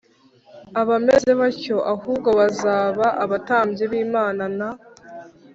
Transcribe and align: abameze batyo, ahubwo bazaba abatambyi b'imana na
abameze 0.81 1.31
batyo, 1.39 1.77
ahubwo 1.93 2.29
bazaba 2.39 3.05
abatambyi 3.23 3.83
b'imana 3.91 4.43
na 4.57 4.69